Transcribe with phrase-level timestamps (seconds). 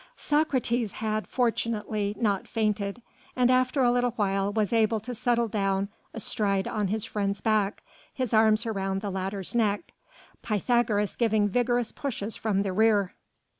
[0.17, 3.03] Socrates had, fortunately, not fainted,
[3.35, 7.83] and after a little while was able to settle down astride on his friend's back,
[8.11, 9.93] his arms around the latter's neck,
[10.41, 13.13] Pythagoras giving vigorous pushes from the rear.